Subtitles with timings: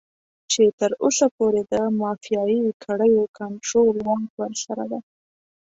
[0.51, 5.01] چې تر اوسه پورې د مافيايي کړيو کنټرول واک ورسره دی.